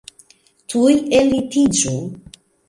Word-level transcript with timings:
Tuj 0.73 0.95
ellitiĝu! 1.19 1.95